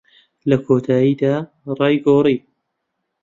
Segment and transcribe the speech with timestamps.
[0.49, 1.33] لە کۆتاییدا،
[1.77, 2.37] ڕای گۆڕی.